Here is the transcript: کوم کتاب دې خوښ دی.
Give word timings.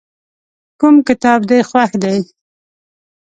کوم 0.79 0.95
کتاب 1.07 1.39
دې 1.49 1.59
خوښ 1.69 1.91
دی. 2.03 2.17